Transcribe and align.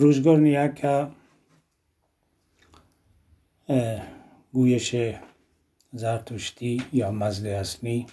روزگار 0.00 0.38
نیاکا 0.38 1.10
گویش 4.52 4.96
زرتشتی 5.92 6.82
یا 6.92 7.10
مزد 7.10 7.46
اصلی 7.46 8.06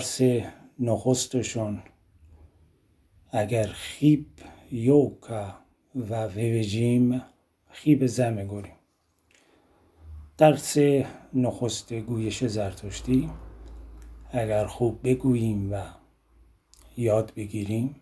سه 0.00 0.52
نخستشون 0.78 1.82
اگر 3.30 3.66
خیب 3.66 4.26
یوکا 4.72 5.54
و 5.94 6.26
ویویجیم 6.26 7.22
خیب 7.70 8.06
زمه 8.06 8.44
گوریم 8.44 8.76
درس 10.38 10.78
نخست 11.34 11.92
گویش 11.92 12.44
زرتشتی 12.44 13.30
اگر 14.30 14.66
خوب 14.66 15.00
بگوییم 15.08 15.72
و 15.72 15.82
یاد 16.96 17.32
بگیریم. 17.34 17.96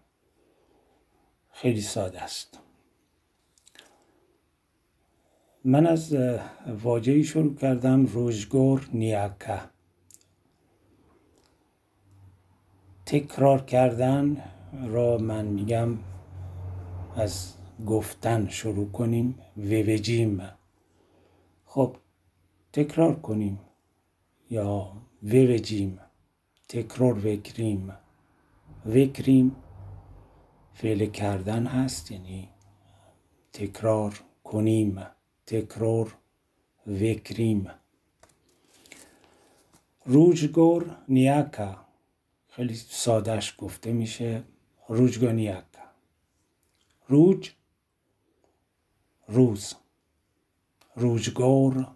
خیلی 1.58 1.80
ساده 1.80 2.22
است. 2.22 2.58
من 5.64 5.86
از 5.86 6.16
واجهی 6.82 7.24
شروع 7.24 7.54
کردم 7.54 8.06
روزگور 8.06 8.88
نیاکه. 8.92 9.60
تکرار 13.06 13.60
کردن 13.60 14.42
را 14.86 15.18
من 15.18 15.44
میگم 15.44 15.98
از 17.16 17.54
گفتن 17.86 18.48
شروع 18.48 18.90
کنیم 18.90 19.38
ووجیم 19.56 20.42
خب 21.64 21.96
تکرار 22.72 23.20
کنیم 23.20 23.60
یا 24.50 24.92
ووجیم 25.22 26.00
تکرار 26.68 27.26
وکریم. 27.26 27.92
وکریم 28.86 29.56
فعل 30.76 31.06
کردن 31.06 31.66
هست 31.66 32.10
یعنی 32.10 32.48
تکرار 33.52 34.20
کنیم 34.44 35.06
تکرار 35.46 36.16
وکریم. 36.86 37.70
روجگور 40.04 40.96
نیاکا 41.08 41.86
خیلی 42.48 42.74
سادش 42.74 43.54
گفته 43.58 43.92
میشه 43.92 44.42
روجگور 44.88 45.32
نیاکا. 45.32 45.82
روج 47.08 47.50
روز. 49.28 49.74
روجگور 50.96 51.86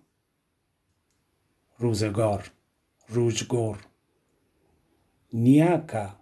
روزگار. 1.78 2.50
روجگور. 3.08 3.86
نیاکا 5.32 6.19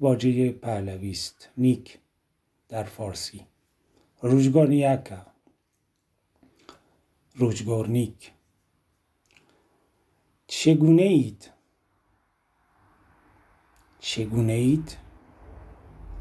واژه 0.00 0.52
پهلوی 0.52 1.10
است. 1.10 1.48
نیک 1.56 1.98
در 2.68 2.84
فارسی. 2.84 3.46
روزگار 4.22 4.68
نیاکا 4.68 5.26
روزگار 7.34 7.88
نیک. 7.88 8.32
چگونه 10.46 11.02
اید؟ 11.02 11.50
چگونه 13.98 14.52
اید؟ 14.52 14.96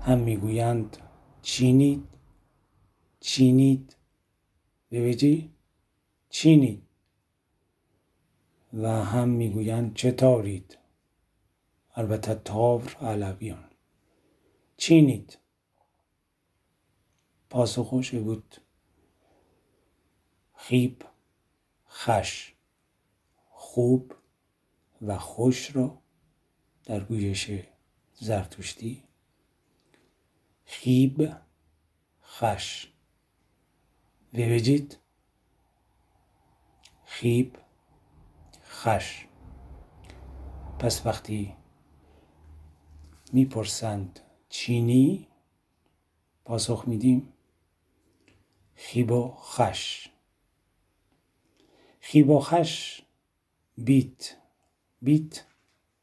هم 0.02 0.20
می‌گویند 0.20 0.98
چینید. 1.42 2.04
چینید. 3.20 3.96
ببیجی؟ 4.92 5.52
چینید. 6.30 6.84
و 8.74 8.90
هم 8.90 9.30
می‌گویند 9.30 9.94
چطورید؟ 9.94 10.79
البته 12.00 12.36
تاور 12.36 12.96
علویان. 13.02 13.70
چینید. 14.78 15.38
پاسخش 17.50 18.16
بود. 18.16 18.56
خیب 20.56 21.04
خش. 21.88 22.54
خوب 23.50 24.14
و 25.02 25.18
خوش 25.18 25.76
را 25.76 26.02
در 26.86 27.00
گویش 27.00 27.52
زرتشتی. 28.14 29.04
خیب 30.66 31.34
خش. 32.24 32.92
ببینید. 34.34 34.98
خیب 37.06 37.58
خش. 38.64 39.26
پس 40.80 41.06
وقتی 41.06 41.59
می‌پرسند 43.32 44.20
چینی 44.50 45.28
پاسخ 46.46 46.84
میدیم 46.88 47.34
خیب 48.76 49.12
و 49.12 49.36
خش. 49.38 50.10
خیب 52.00 52.30
و 52.30 52.40
خش 52.40 53.02
بیت. 53.78 54.36
بیت 55.02 55.44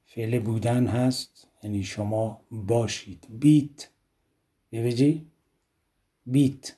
فعل 0.04 0.38
بودن 0.38 0.86
هست 0.86 1.48
یعنی 1.62 1.84
شما 1.84 2.40
باشید. 2.50 3.26
بیت. 3.30 3.88
ببینی 4.72 5.26
بیت. 6.26 6.76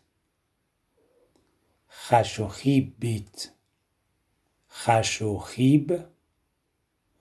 خش 1.90 2.40
و 2.40 2.48
خیب 2.48 2.94
بیت. 2.98 3.52
خش 4.70 5.22
و 5.22 5.38
خیب 5.38 6.04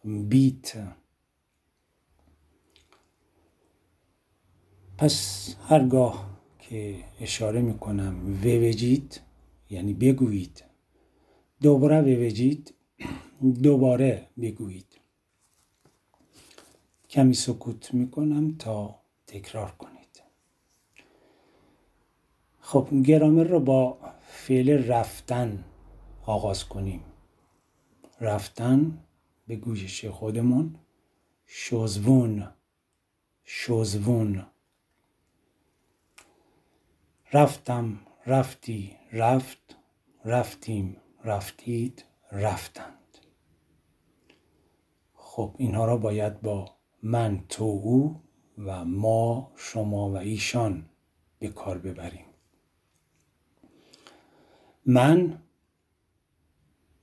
بیت. 0.03 0.77
پس 4.97 5.55
هرگاه 5.67 6.37
که 6.59 7.03
اشاره 7.21 7.61
می‌کنم 7.61 8.39
ووجید 8.43 9.21
یعنی 9.69 9.93
بگویید. 9.93 10.63
دوباره 11.61 12.01
ووجید 12.01 12.73
دوباره 13.63 14.27
بگویید. 14.41 14.99
کمی 17.09 17.33
سکوت 17.33 17.93
می‌کنم 17.93 18.55
تا 18.57 18.99
تکرار 19.27 19.71
کنید. 19.71 20.23
خب 22.59 22.87
گرامر 23.05 23.43
رو 23.43 23.59
با 23.59 23.97
فعل 24.27 24.87
رفتن 24.87 25.63
آغاز 26.25 26.63
کنیم. 26.63 27.03
رفتن 28.21 28.97
به 29.47 29.55
گویش 29.55 30.05
خودمون. 30.05 30.75
شوزوون 31.45 32.47
شوزوون 33.43 34.45
رفتم 37.33 37.99
رفتی 38.25 38.97
رفت 39.11 39.75
رفتیم 40.25 40.97
رفتید 41.23 42.05
رفتند. 42.31 43.17
خب 45.13 45.55
اینها 45.57 45.85
را 45.85 45.97
باید 45.97 46.41
با 46.41 46.75
من 47.03 47.43
تو 47.49 47.63
او 47.63 48.23
و 48.57 48.85
ما 48.85 49.51
شما 49.55 50.09
و 50.09 50.17
ایشان 50.17 50.89
به 51.39 51.47
کار 51.47 51.77
ببریم. 51.77 52.25
من 54.85 55.41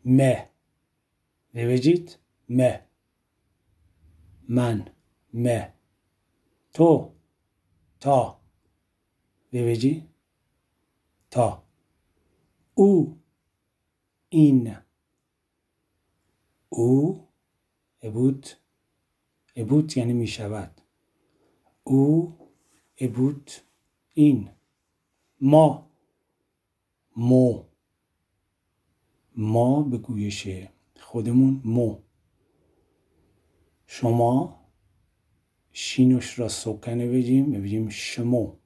مه. 0.05 0.49
ببینید 1.55 2.19
مه. 2.49 2.81
من 4.49 4.89
مه. 5.35 5.73
تو. 6.73 7.12
تا. 8.01 8.41
ببینید 9.53 10.13
تا 11.34 11.62
او 12.75 13.19
این 14.28 14.77
او 16.69 17.28
ابوت 18.03 18.61
ابوت 19.56 19.97
یعنی 19.97 20.12
می 20.12 20.26
شود 20.26 20.81
او 21.85 22.38
ابوت 22.99 23.64
این. 24.12 24.50
ما 25.41 25.91
مو. 27.17 27.64
ما 29.37 29.82
به 29.82 29.99
گویش 29.99 30.49
خودمون 31.00 31.61
مو. 31.64 31.99
شما 33.87 34.61
شینوش 35.73 36.38
را 36.38 36.49
سکنه 36.49 37.08
بگیم 37.08 37.53
بگیم 37.53 37.88
شمو. 37.88 38.56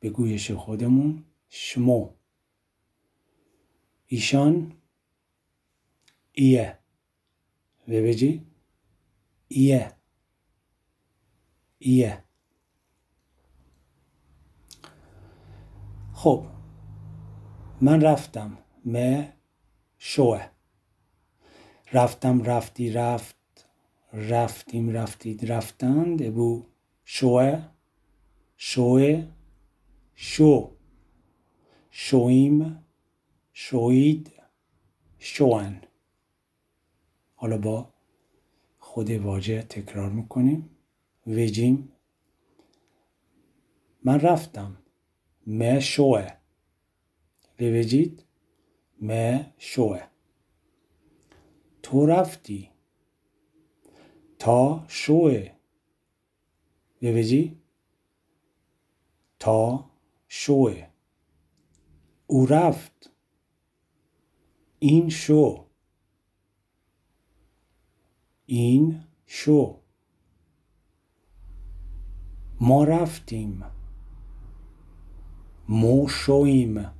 به 0.00 0.10
گویش 0.10 0.50
خودمون 0.50 1.24
شمو. 1.48 2.14
ایشان 4.06 4.72
ایه. 6.32 6.78
ببجی 7.88 8.46
ایه. 9.48 9.92
ایه. 11.78 12.24
خب 16.14 16.46
من 17.80 18.00
رفتم 18.00 18.58
مه 18.84 19.32
شوه. 19.98 20.48
رفتم 21.92 22.42
رفتی 22.42 22.90
رفت. 22.92 23.36
رفتیم 24.12 24.90
رفتید 24.90 25.52
رفتند. 25.52 26.22
ابو 26.22 26.66
شوه. 27.04 27.62
شوه 28.56 29.26
شو. 30.14 30.77
شویم 32.00 32.84
شوید 33.52 34.32
شوان. 35.18 35.82
حالا 37.34 37.58
با 37.58 37.94
خود 38.78 39.10
واژه 39.10 39.62
تکرار 39.62 40.10
می‌کنیم. 40.10 40.70
وجیم 41.26 41.92
من 44.04 44.20
رفتم. 44.20 44.76
ما 45.46 45.80
شوه. 45.80 46.30
بوجید 47.58 48.24
ما 49.00 49.40
شوه. 49.58 50.02
تو 51.82 52.06
رفتی. 52.06 52.70
تا 54.38 54.84
شوه. 54.88 55.50
بوجی 57.00 57.56
تا 59.38 59.90
شوه. 60.28 60.97
او 62.30 62.46
رفت. 62.46 63.10
این 64.78 65.08
شو. 65.08 65.66
این 68.46 69.04
شو. 69.26 69.80
ما 72.60 72.84
رفتیم. 72.84 73.64
مو 75.68 76.08
شویم. 76.08 76.90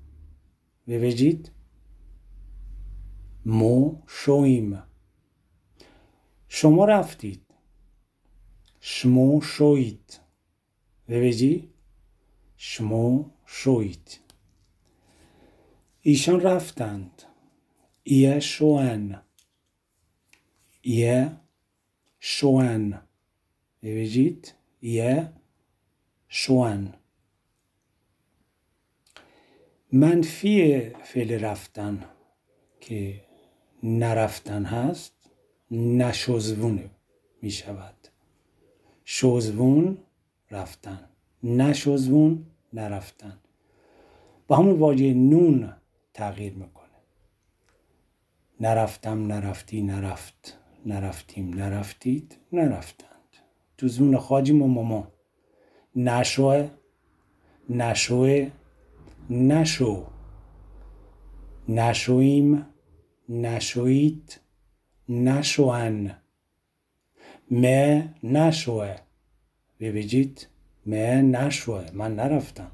ببجید. 0.88 1.52
مو 3.46 4.02
شویم. 4.06 4.82
شما 6.48 6.84
رفتید. 6.84 7.42
شمو 8.80 9.40
شوید. 9.40 10.20
ببجی. 11.08 11.68
شمو 12.56 13.24
شوید. 13.46 14.27
ایشان 16.08 16.40
رفتند. 16.40 17.22
ایه 18.02 18.40
شوان. 18.40 19.22
ایه 20.80 21.32
شوان. 22.20 23.02
ببینید. 23.82 24.54
یه 24.82 25.32
شوان. 26.28 26.94
منفی 29.92 30.80
فعل 30.90 31.44
رفتن 31.44 32.04
که 32.80 33.24
نرفتن 33.82 34.64
هست 34.64 35.30
نشوزونه 35.70 36.90
می 37.42 37.50
شود 37.50 38.08
شوزون 39.04 39.98
رفتن. 40.50 41.08
نشوزون 41.42 42.46
نرفتن. 42.72 43.38
با 44.46 44.56
همون 44.56 44.78
واژه 44.78 45.14
نون 45.14 45.77
تغییر 46.18 46.54
می‌کنه. 46.54 46.88
نرفتم 48.60 49.26
نرفتی 49.26 49.82
نرفت. 49.82 50.58
نرفتیم 50.86 51.54
نرفتید 51.54 52.36
نرفتند. 52.52 53.36
تو 53.76 53.88
زون 53.88 54.18
خاجیم 54.18 54.62
و 54.62 54.66
ماما. 54.66 55.12
نشوه 55.96 56.70
نشوه 57.70 58.50
نشو. 59.30 60.06
نشویم 61.68 62.66
نشوید 63.28 64.40
نشوان. 65.08 66.16
مه 67.50 68.14
نشوه. 68.22 68.96
ببینید 69.80 70.48
مه 70.86 71.22
نشوه. 71.22 71.90
من 71.92 72.16
نرفتم. 72.16 72.70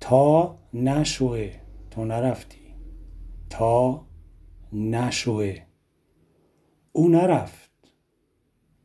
تا 0.00 0.58
نشوه. 0.74 1.50
تو 1.90 2.04
نرفتی. 2.04 2.74
تا 3.50 4.06
نشوه. 4.72 5.56
او 6.92 7.08
نرفت. 7.08 7.70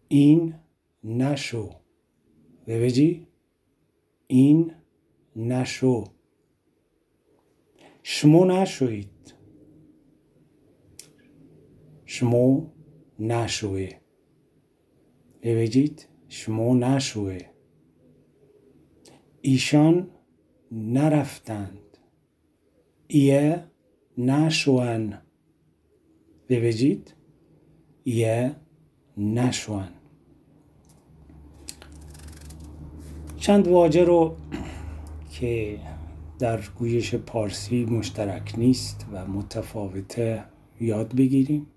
این 0.08 0.56
نشو. 1.04 1.70
ببجی. 2.68 3.28
این 4.28 4.72
نشو. 5.36 6.04
شمو 8.04 8.46
نشوید. 8.46 9.34
شمو 12.06 12.68
نشوه. 13.20 13.90
ببجید. 15.42 16.08
شمو 16.28 16.76
نشوه. 16.76 17.38
ایشان 19.42 20.15
نرفتند. 20.76 21.98
ایه 23.08 23.64
نشون 24.18 25.14
ببجید 26.50 27.14
یه 28.06 28.56
نشون 29.18 29.88
چند 33.38 33.68
واژه 33.68 34.04
رو 34.04 34.36
که 35.32 35.80
در 36.40 36.62
گویش 36.80 37.16
پارسی 37.16 37.86
مشترک 37.86 38.54
نیست 38.58 39.06
و 39.12 39.28
متفاوته 39.28 40.44
یاد 40.82 41.16
بگیریم. 41.16 41.68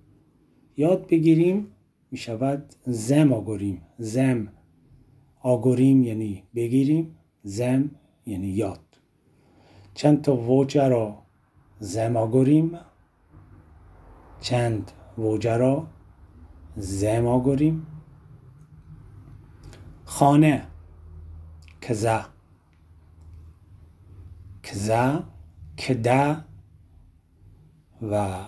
یاد 0.76 1.06
بگیریم 1.06 1.66
می 2.10 2.18
شود 2.18 2.74
زم 2.86 3.32
آگوریم. 3.32 3.82
زم. 3.98 4.52
آگوریم 5.40 6.02
یعنی 6.02 6.42
بگیریم. 6.54 7.16
زم 7.42 7.90
یعنی 8.26 8.48
یاد. 8.48 8.88
چند 9.98 10.22
تا 10.22 10.88
را 10.88 11.22
زماگوریم 11.78 12.78
چند 14.40 14.92
وجرا 15.18 15.86
زماگوریم 16.76 17.86
خانه 20.04 20.66
کزا 21.80 22.24
کزا 24.62 25.24
کده 25.78 26.36
و 28.02 28.38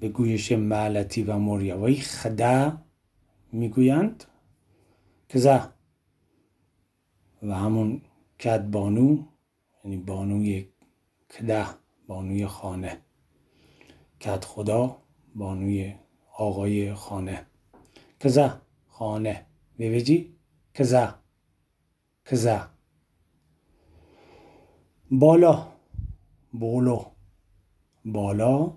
به 0.00 0.08
گویش 0.08 0.52
معلتی 0.52 1.22
و 1.22 1.38
موریوی 1.38 1.96
خده 1.96 2.72
می‌گویند. 3.52 4.24
کزا 5.28 5.72
و 7.42 7.54
همون 7.54 8.02
کد 8.40 8.70
بانو 8.70 9.16
یعنی 9.84 9.96
بانوی 9.96 10.71
کده 11.32 11.66
بانوی 12.06 12.46
خانه. 12.46 13.02
کت 14.20 14.44
خدا 14.44 14.96
بانوی 15.34 15.94
آقای 16.38 16.94
خانه. 16.94 17.46
کزه 18.20 18.60
خانه. 18.88 19.46
میویجی 19.78 20.36
کزه 20.74 21.14
کزه 22.24 22.60
بالا. 25.10 25.72
بولو. 26.52 27.04
بالا. 28.04 28.72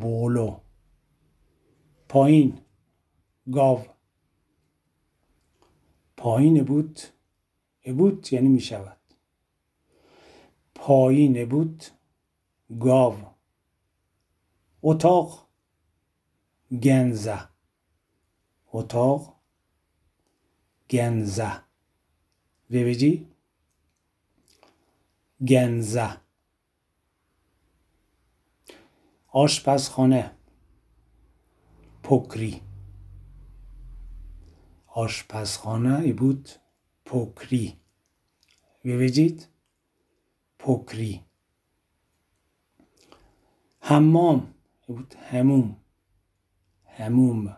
بولو. 0.00 0.60
پایین. 2.08 2.58
گاو. 3.52 3.78
پایین 6.16 6.64
بود. 6.64 7.00
بود 7.96 8.32
یعنی 8.32 8.48
می 8.48 8.60
شود 8.60 9.01
پایین 10.84 11.44
بود 11.48 11.84
گاو. 12.80 13.14
اتاق 14.82 15.48
گنزه. 16.82 17.48
اتاق 18.72 19.40
گنزه. 20.90 21.52
ببیجی 22.70 23.28
گنزه. 25.48 26.16
آشپزخانه. 29.28 30.30
پکری. 32.02 32.62
آشپزخانه 34.86 35.98
ای 35.98 36.12
بود 36.12 36.48
پکری. 37.04 37.76
ببیجید 38.84 39.51
پکری. 40.62 41.24
حمام 43.80 44.54
بود 44.86 45.14
هموم 45.14 45.76
هموم 46.86 47.56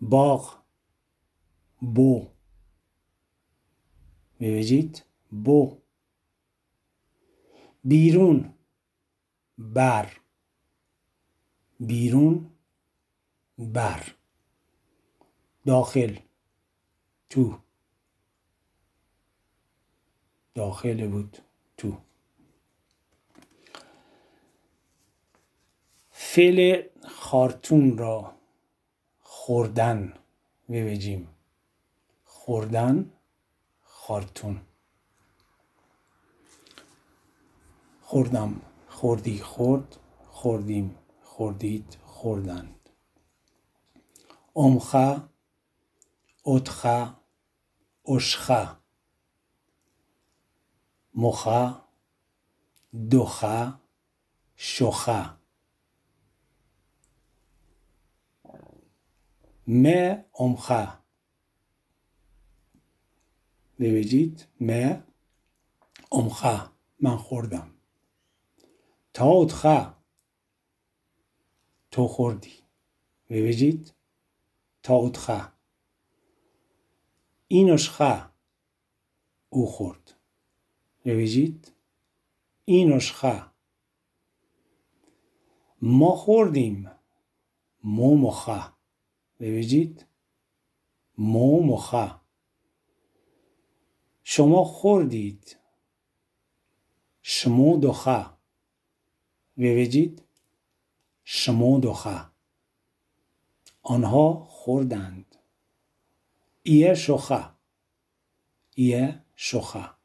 باغ. 0.00 0.62
بو. 1.80 2.28
می‌بینید؟ 4.40 5.04
بو. 5.44 5.82
بیرون. 7.84 8.54
بر. 9.58 10.20
بیرون. 11.80 12.50
بر. 13.58 14.14
داخل. 15.66 16.16
تو. 17.30 17.69
داخل 20.54 21.08
بود 21.08 21.38
تو. 21.76 21.96
فعل 26.10 26.88
خارتون 27.08 27.98
را 27.98 28.34
خوردن 29.20 30.14
ببجیم 30.70 31.28
خوردن 32.24 33.12
خارتون. 33.82 34.60
خوردم. 38.02 38.60
خوردی 38.88 39.38
خورد 39.38 39.96
خوردیم 40.30 40.98
خوردید 41.22 41.98
خوردند. 42.04 42.88
امخه 44.56 45.22
اتخه 46.44 47.14
اشخه 48.06 48.79
مخه 51.14 51.76
دخه 53.10 53.74
شخه 54.56 55.40
م 59.66 60.14
امخه 60.38 60.98
ببینید 63.78 64.46
م 64.60 65.00
امخه 66.12 66.70
من 67.00 67.16
خوردم. 67.16 67.74
تا 69.12 69.46
تو 71.90 72.08
خوردی. 72.08 72.54
ببینید 73.30 73.94
تا 74.82 74.94
اتخه 74.94 75.52
اینشخه 77.48 78.30
او 79.48 79.66
خورد. 79.66 80.19
ببینید 81.04 81.72
اینشخه 82.64 83.44
ما 85.82 86.16
خوردیم 86.16 86.90
مو 87.84 88.16
مخه 88.16 88.72
ببینید 89.40 90.06
مو 91.18 91.62
مخه 91.62 92.14
شما 94.22 94.64
خوردید 94.64 95.56
شمو 97.22 97.80
دخه 97.80 98.26
ببینید 99.58 100.22
شمو 101.24 101.80
دخه 101.80 102.30
آنها 103.82 104.46
خوردند. 104.48 105.36
ایه 106.62 106.94
شخه. 106.94 107.50
ایه 108.74 109.24
شخه. 109.36 109.99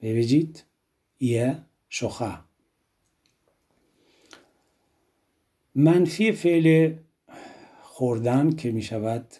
ببینید 0.00 0.64
ایه 1.18 1.62
شخه 1.88 2.38
منفی 5.74 6.32
فعل 6.32 6.96
خوردن 7.82 8.56
که 8.56 8.72
می 8.72 8.82
شود 8.82 9.34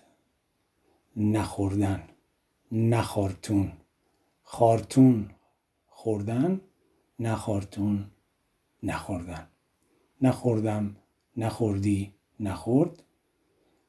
نخوردن 1.17 2.09
نخارتون 2.73 3.73
خارتون 4.43 5.31
خوردن 5.87 6.61
نخارتون 7.19 8.11
نخوردن 8.83 9.49
نخوردم 10.23 10.97
نخوردی 11.37 12.15
نخورد 12.41 13.03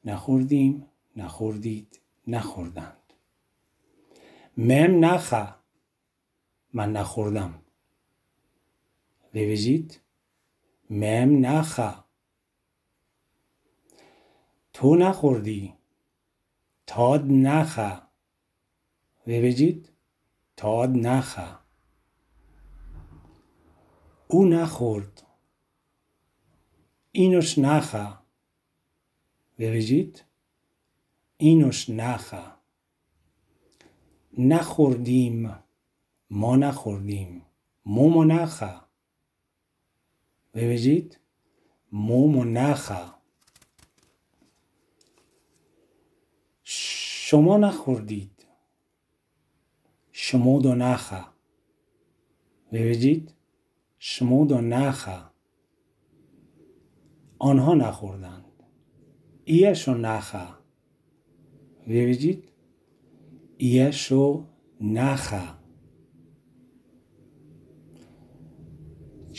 نخوردیم 0.04 0.86
نخوردید 1.16 2.00
نخوردند 2.26 3.12
مم 4.56 5.04
نخه 5.04 5.59
من 6.72 6.92
نخوردم. 6.92 7.62
ببینید 9.34 10.00
مم 10.90 11.46
نخه 11.46 11.94
تو 14.72 14.94
نخوردی. 14.94 15.74
تاد 16.86 17.24
نخه 17.24 18.02
ببینید 19.26 19.92
تاد 20.56 20.90
نخه 20.90 21.58
او 24.28 24.44
نخورد. 24.44 25.22
اینوش 27.12 27.58
نخه 27.58 28.18
ببینید 29.58 30.24
اینوش 31.36 31.90
نخه 31.90 32.42
نخوردیم. 34.38 35.54
ما 36.30 36.56
نخوردیم. 36.56 37.42
مومو 37.86 38.24
نخه 38.24 38.80
ببینید 40.54 41.18
مومو 41.92 42.44
نخه 42.44 43.14
شما 46.62 47.56
نخوردید. 47.56 48.46
شما 50.12 50.60
دو 50.60 50.74
نخه 50.74 51.24
ببینید 52.72 53.34
شما 53.98 54.44
دو 54.44 54.60
نخه 54.60 55.22
آنها 57.38 57.74
نخوردند. 57.74 58.44
ایشو 59.44 59.94
نخه 59.94 60.48
ببینید 61.86 62.52
ایشو 63.56 64.44
نخه 64.80 65.59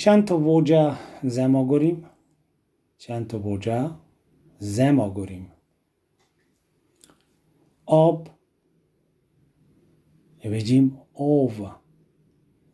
چند 0.01 0.25
تا 0.25 0.38
بوجه 0.38 0.96
زما 1.24 1.67
گریم 1.67 2.05
چند 2.98 3.27
تا 3.27 3.38
بوجه 3.38 3.91
زما 4.60 5.13
گریم 5.13 5.51
آب 7.86 8.27
وجیم 10.46 10.98
آو 11.13 11.51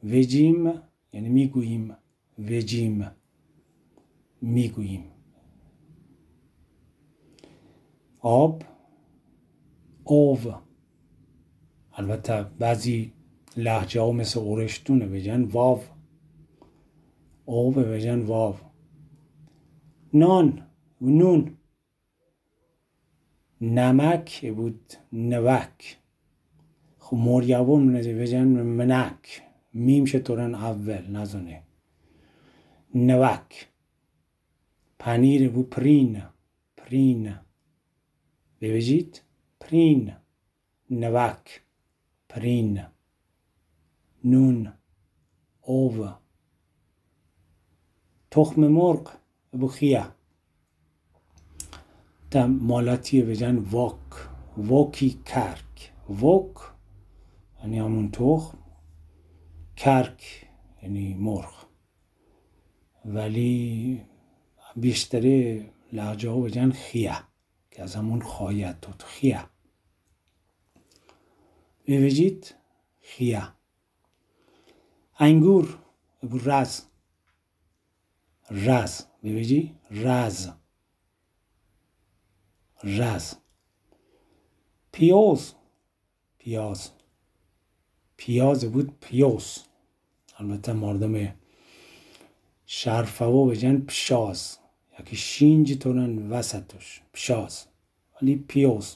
وجیم 0.04 0.82
یعنی 1.14 1.30
می‌گوییم 1.30 1.98
وجیم. 2.40 3.12
می‌گوییم. 4.42 5.04
آب 8.20 8.64
آو 10.06 10.38
البته 11.94 12.44
بعضی 12.60 13.14
لحجه 13.58 14.02
ها 14.02 14.12
مثل 14.12 14.40
اورشتونه 14.40 15.08
بجن 15.08 15.44
واو. 15.44 15.97
آو 17.50 17.72
بجن 17.72 18.22
واو. 18.22 18.56
نان 20.14 20.68
و 21.02 21.06
نون. 21.10 21.58
نمک 23.62 24.46
بود 24.46 24.94
نوک. 25.14 25.98
خب 27.00 27.18
موریابون 27.18 27.94
بجن 27.94 28.48
منک. 28.48 29.42
میم 29.74 30.06
شطورن 30.06 30.56
اول 30.56 31.12
نزونه 31.12 31.64
نوک. 32.96 33.68
پنیر 35.00 35.50
بو 35.50 35.64
پرین. 35.64 36.24
پرین. 36.78 37.36
ببینید 38.62 39.22
پرین. 39.60 40.14
نوک. 40.90 41.62
پرین. 42.30 42.82
نون. 44.24 44.74
او 45.62 46.08
تخم 48.32 48.68
مرغ 48.68 49.12
بو 49.52 49.68
خیه. 49.68 50.08
تا 52.32 52.48
مالاتی 52.48 53.22
بجن 53.22 53.58
واک 53.58 54.30
واکی 54.58 55.22
کرک. 55.26 55.94
واک 56.10 56.56
یعنی 57.60 57.80
همون 57.80 58.12
تخم 58.12 58.58
کرک 59.76 60.48
یعنی 60.84 61.14
مرغ. 61.14 61.66
ولی 63.06 64.02
بیشتری 64.76 65.70
لحجه 65.94 66.30
ها 66.30 66.40
بجن 66.40 66.72
خیه 66.72 67.18
که 67.72 67.84
از 67.84 67.96
همون 67.96 68.22
خواهیت 68.22 68.82
داد 68.82 69.04
خیه. 69.08 69.44
ببینید 71.88 72.56
خیه. 73.02 73.48
انگور 75.20 75.80
رز. 76.24 76.82
رز 78.52 79.02
ببینی 79.24 79.76
رز 79.92 80.50
رز 82.84 83.36
پیاز 84.92 85.54
پیاز 86.38 86.92
پیاز 88.18 88.66
بود 88.66 89.00
پیاز 89.02 89.60
البته 90.38 90.74
مردم 90.74 91.34
شرفوا 92.66 93.46
بجن 93.46 93.78
پشاز 93.78 94.58
یکی 95.00 95.16
شینج 95.16 95.78
تونن 95.78 96.32
وسطش 96.32 97.02
پشاز 97.14 97.66
ولی 98.22 98.36
پیاز 98.36 98.96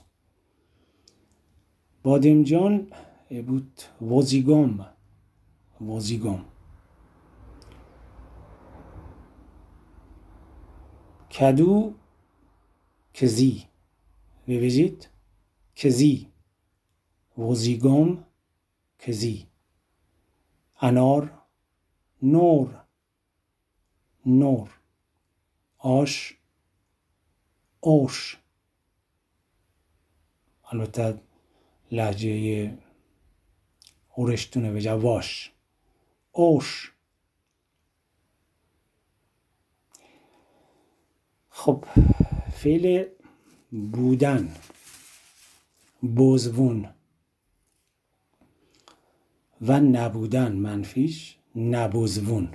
بادمجان 2.04 2.88
بود 3.48 3.82
وزیگم 4.02 4.80
وزیگم 5.82 6.51
کدو 11.42 11.94
کزی. 13.14 13.64
ببینید 14.48 15.10
کزی. 15.76 16.32
وزیگم 17.38 18.24
کزی. 19.00 19.48
انار. 20.82 21.42
نور. 22.22 22.82
نور. 24.26 24.80
آش. 25.78 26.38
اوش. 27.80 28.38
البته 30.72 31.22
لحجه 31.92 32.78
اورشتونه 34.16 34.72
به 34.72 34.94
واش 34.94 35.52
اوش. 36.32 36.92
خب 41.62 41.86
فعل 42.52 43.06
بودن 43.72 44.54
بزوون 46.18 46.90
و 49.62 49.80
نبودن 49.80 50.52
منفیش 50.52 51.38
نبزوون. 51.56 52.52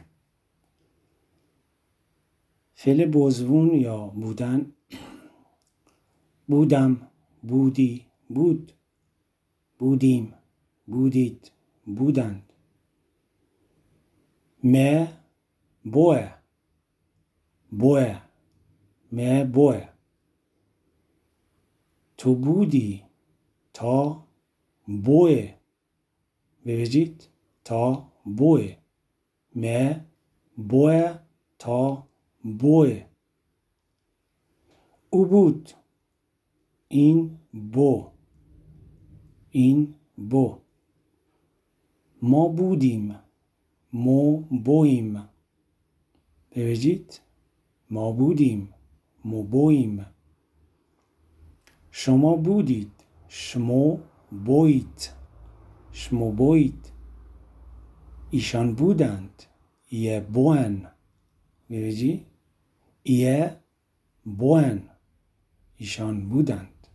فعل 2.74 3.04
بزوون 3.04 3.74
یا 3.74 4.06
بودن 4.06 4.72
بودم 6.48 7.08
بودی 7.42 8.06
بود 8.28 8.72
بودیم 9.78 10.34
بودید 10.86 11.52
بودند. 11.86 12.52
مه 14.64 15.12
بوه 15.84 16.30
بوه. 17.70 18.25
مه 19.12 19.44
بوه. 19.44 19.88
تو 22.16 22.34
بودی 22.34 23.02
تا 23.72 24.24
بوه. 24.86 25.54
ببینید 26.66 27.28
تا 27.64 28.12
بوه. 28.24 28.76
مه 29.54 30.04
بوه 30.56 31.18
تا 31.58 32.06
بوه. 32.58 33.04
او 35.10 35.26
بود. 35.26 35.70
این 36.88 37.38
بو. 37.72 38.06
این 39.50 39.94
بو. 40.16 40.58
ما 42.22 42.48
بودیم. 42.48 43.14
مو 43.92 44.36
بویم. 44.36 45.28
ببینید 46.50 47.20
ما 47.90 48.12
بودیم. 48.12 48.75
مو 49.26 49.42
بویم 49.42 50.06
شما 51.90 52.36
بودید. 52.36 52.92
شمو 53.28 53.98
بویت. 54.44 55.12
شمو 55.92 56.32
بویت. 56.32 56.92
ایشان 58.30 58.74
بودند. 58.74 59.42
یه 59.90 60.20
بوان. 60.20 60.86
می‌بینی 61.68 62.26
یه 63.04 63.56
بوان. 64.24 64.82
ایشان 65.76 66.28
بودند. 66.28 66.86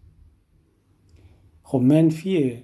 خب 1.63 1.79
منفی 1.79 2.63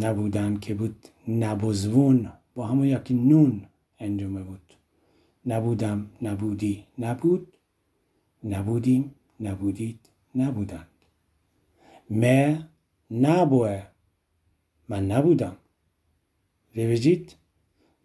نبودن 0.00 0.56
که 0.56 0.74
بود. 0.74 1.08
نبوزون. 1.28 2.32
با 2.54 2.66
همون 2.66 2.86
یکی 2.86 3.14
نون 3.14 3.66
انجامه 3.98 4.42
بود. 4.42 4.74
نبودم. 5.46 6.10
نبودی. 6.22 6.86
نبود. 6.98 7.53
نبودیم 8.44 9.14
نبودید 9.40 10.08
نبودند. 10.34 10.88
مه 12.10 12.68
نبوه 13.10 13.86
من 14.88 15.06
نبودم. 15.06 15.56
ببینید 16.74 17.36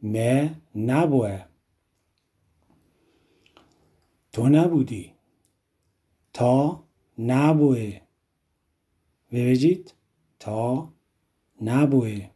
مه 0.04 0.62
نبوه. 0.76 1.46
تو 4.32 4.50
نبودی. 4.50 5.14
تا 6.34 6.84
نبوه. 7.20 8.02
ببینید 9.32 9.94
تا 10.40 10.94
نبوه. 11.62 12.30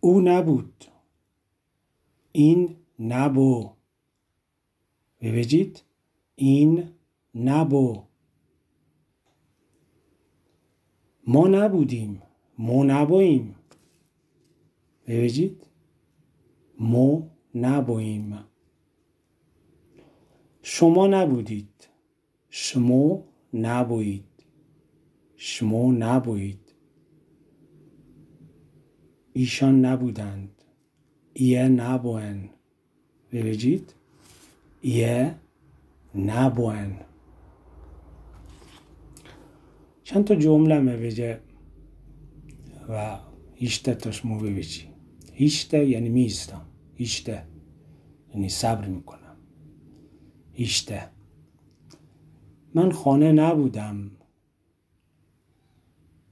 او 0.00 0.20
نبود. 0.20 0.84
این 2.32 2.76
نبو. 2.98 3.81
ببینید 5.22 5.82
این 6.34 6.88
نبو. 7.34 8.02
ما 11.26 11.46
نبودیم. 11.46 12.22
ما 12.58 12.84
نبوییم 12.84 13.54
ببینید 15.06 15.66
ما 16.78 17.30
نبوییم 17.54 18.38
شما 20.62 21.06
نبودید. 21.06 21.88
شما 22.50 23.24
نبویید 23.54 24.44
شما 25.36 25.92
نبویید 25.92 26.74
ایشان 29.32 29.84
نبودند. 29.84 30.62
یه 31.34 31.68
نبوین 31.68 32.50
ببینید 33.32 33.94
یه 34.82 35.34
نبوین 36.14 36.96
چند 40.02 40.24
تا 40.24 40.34
جمله 40.34 40.96
بگه 40.96 41.40
و 42.88 43.18
هیشته 43.54 43.94
تاش 43.94 44.24
مو 44.24 44.38
ببیچی 44.38 44.88
هیشته 45.32 45.86
یعنی 45.86 46.08
میستم 46.08 46.66
هیشته 46.94 47.46
یعنی 48.34 48.48
صبر 48.48 48.86
می‌کنم. 48.86 49.36
هیشته 50.52 51.08
من 52.74 52.92
خانه 52.92 53.32
نبودم. 53.32 54.10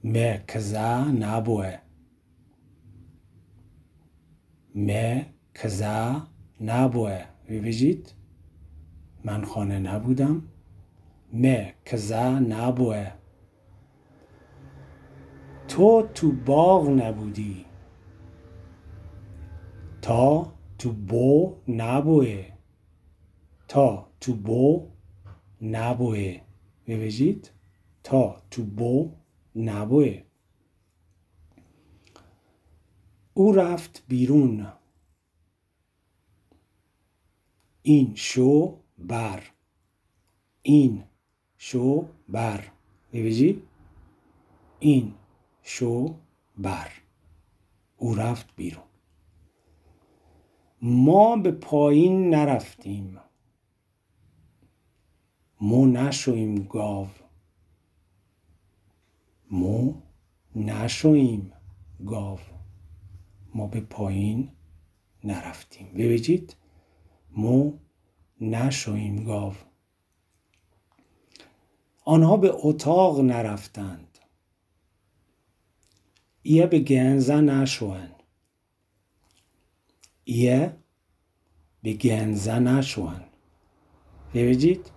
مه 0.03 0.43
کزا 0.47 1.03
نبوه. 1.03 1.77
مه 4.75 5.25
کزا 5.53 6.27
نبوه. 6.61 7.25
ببینید. 7.49 8.20
من 9.23 9.45
خانه 9.45 9.79
نبودم. 9.79 10.43
مه 11.33 11.73
کزا 11.85 12.39
نبوه. 12.39 13.11
تو 15.67 16.07
تو 16.13 16.31
باغ 16.31 16.89
نبودی. 16.89 17.65
تا 20.01 20.53
تو 20.77 20.91
بو 20.91 21.55
نبوه. 21.67 22.45
تا 23.67 24.11
تو 24.19 24.33
بو 24.33 24.91
نبوه. 25.61 26.41
ببینید 26.87 27.51
تا 28.03 28.41
تو 28.51 28.63
بو 28.63 29.11
نبوه. 29.55 30.23
او 33.33 33.53
رفت 33.53 34.03
بیرون. 34.07 34.67
این 37.81 38.15
شو 38.15 38.80
بر. 39.07 39.43
این 40.61 41.03
شو 41.57 42.07
بر. 42.29 42.71
ببینید 43.13 43.63
این 44.79 45.13
شو 45.61 46.15
بر. 46.57 46.91
او 47.97 48.15
رفت 48.15 48.55
بیرون. 48.55 48.83
ما 50.81 51.37
به 51.37 51.51
پایین 51.51 52.29
نرفتیم. 52.29 53.17
مو 55.61 55.85
نشویم 55.85 56.55
گاو. 56.55 57.07
مو 59.51 59.93
نشویم 60.55 61.53
گاو. 62.05 62.39
ما 63.55 63.67
به 63.67 63.81
پایین 63.81 64.49
نرفتیم. 65.23 65.87
ببینید 65.87 66.55
مو 67.31 67.73
نشویم 68.41 69.23
گاو. 69.23 69.53
آنها 72.05 72.37
به 72.37 72.51
اتاق 72.53 73.19
نرفتند. 73.19 74.11
ihr 76.43 76.67
begänsa 76.67 77.41
نشون 77.41 78.11
ihr 80.25 80.69
begänsa 81.83 82.59
نشون 82.59 83.21
ببینید 84.33 84.91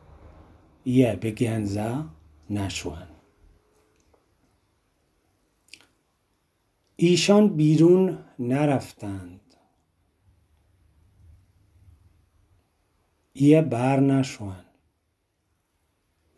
ihr 0.86 1.16
begänsa 1.16 2.04
نشون 2.50 3.08
ایشان 6.96 7.48
بیرون 7.48 8.18
نرفتند. 8.38 9.43
ایه 13.36 13.62
بر 13.62 14.00
نشوند 14.00 14.64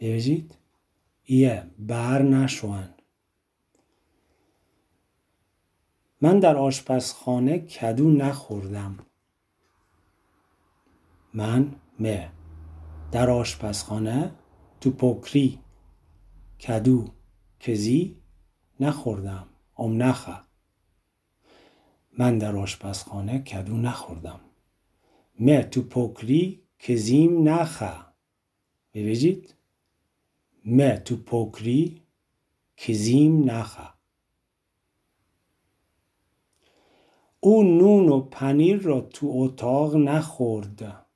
ببینید 0.01 0.59
ایه 1.23 1.71
بر 1.79 2.23
نشوند 2.23 3.03
من 6.21 6.39
در 6.39 6.57
آشپزخانه 6.57 7.59
کدو 7.59 8.11
نخوردم. 8.11 8.99
من 11.35 11.75
مه. 12.01 12.31
در 13.13 13.31
آشپزخانه 13.31 14.35
تو 14.81 14.91
پوکری 14.91 15.59
کدو 16.61 17.09
کزی 17.61 18.23
نخوردم. 18.81 19.47
ام 19.79 20.03
نخه. 20.03 20.37
من 22.19 22.39
در 22.39 22.57
آشپزخانه 22.57 23.39
کدو 23.39 23.77
نخوردم. 23.77 24.41
مه 25.41 25.63
تو 25.63 25.83
پوکری 25.83 26.66
کزیم 26.79 27.49
نخه. 27.49 27.93
ببینید؟ 28.95 29.55
مه 30.65 30.99
تو 30.99 31.17
پوکری 31.17 32.03
کزیم 32.77 33.51
نخه. 33.51 33.89
او 37.41 37.63
نون 37.63 38.09
و 38.09 38.21
پنیر 38.21 38.79
را 38.79 39.01
تو 39.01 39.33
اتاق 39.35 39.97
نخورد. 39.97 41.07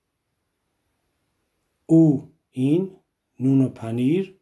او 1.86 2.32
این 2.50 2.90
نون 3.40 3.60
و 3.60 3.68
پنیر 3.68 4.36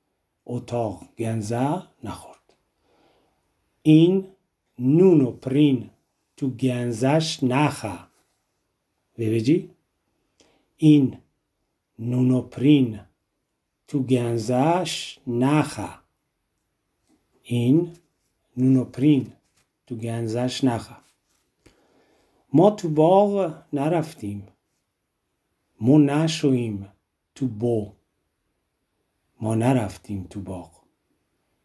اتاق 0.46 1.02
گنزه 1.18 1.82
نخورد. 2.04 2.54
این 3.82 4.26
نون 4.78 5.20
و 5.20 5.30
پرین 5.30 5.90
تو 6.36 6.50
گنزش 6.50 7.42
نخه. 7.42 7.98
ببینی 9.18 9.70
این 10.80 11.18
نون 11.98 12.30
و 12.30 12.42
پرین 12.42 13.00
تو 13.88 14.02
گنزش 14.02 15.18
نخه. 15.26 15.88
این 17.42 17.96
نون 18.56 18.76
و 18.76 18.84
پرین 18.84 19.32
تو 19.86 19.96
گنزش 19.96 20.64
نخه. 20.64 20.96
ما 22.52 22.70
تو 22.70 22.88
باغ 22.88 23.62
نرفتیم. 23.72 24.46
ما 25.80 25.98
نشویم 25.98 26.92
تو 27.34 27.46
بو. 27.46 27.92
ما 29.40 29.54
نرفتیم 29.54 30.24
تو 30.24 30.40
باغ. 30.40 30.70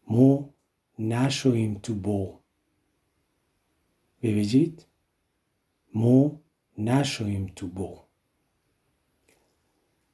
ما 0.08 0.50
نشویم 0.98 1.74
تو 1.74 1.94
بو. 1.94 2.38
ببینید؟ 4.22 4.86
ما 5.94 6.40
نشویم 6.78 7.52
تو 7.56 7.66
بو. 7.66 8.03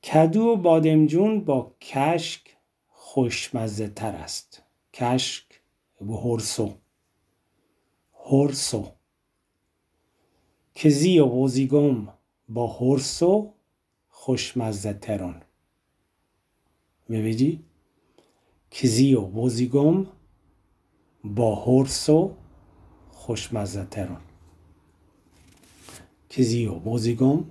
کدو 0.04 0.42
و 0.42 0.56
بادمجون 0.56 1.44
با 1.44 1.76
کشک 1.80 2.56
خوشمزه 2.88 3.88
تر 3.88 4.12
است. 4.12 4.62
کشک 4.94 5.60
و 6.00 6.12
هرسو. 6.12 6.74
هرسو. 8.30 8.92
کزی 10.74 11.18
و 11.18 11.26
بوزیگم 11.26 12.08
با 12.48 12.66
هرسو 12.66 13.52
خوشمزه 14.08 14.92
ترون 14.92 15.42
ببینی 17.10 17.64
کزی 18.70 19.14
و 19.14 19.20
بوزیگم 19.20 20.06
با 21.24 21.64
هرسو 21.64 22.34
خوشمزه 23.10 23.84
ترون 23.84 24.20
کزی 26.28 26.66
و 26.66 26.74
بوزیگم 26.74 27.44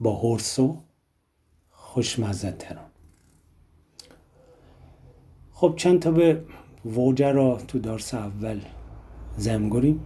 با 0.00 0.16
هرسو 0.20 0.82
خوشمزه 1.98 2.52
ترون 2.52 2.90
خب 5.52 5.74
چند 5.76 6.00
تا 6.00 6.10
به 6.10 6.44
وجه 6.84 7.32
را 7.32 7.56
تو 7.56 7.78
درس 7.78 8.14
اول 8.14 8.60
زم 9.36 9.68
گریم؟ 9.68 10.00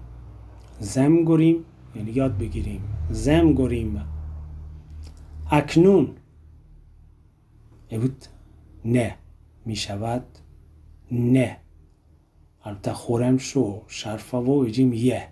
زم 0.81 1.25
گریم 1.25 1.65
یعنی 1.95 2.11
یاد 2.11 2.39
بگیریم. 2.39 2.83
زم 3.11 3.53
گریم. 3.53 4.05
اکنون. 5.51 6.17
بود؟ 7.91 8.25
نه. 8.85 9.17
می 9.67 9.77
شود؟ 9.77 10.25
نه. 11.11 11.57
البته 12.65 12.93
خورم 12.93 13.39
شو 13.39 13.83
شرفه 13.87 14.39
و 14.39 14.51
ایجیم 14.51 14.93
یه. 14.93 15.29